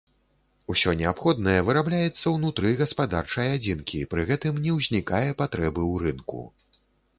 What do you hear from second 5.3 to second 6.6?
патрэбы ў рынку.